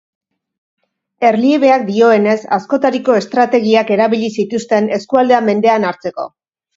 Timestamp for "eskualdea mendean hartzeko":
4.97-6.27